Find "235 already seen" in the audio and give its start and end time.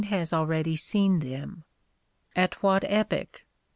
0.03-1.19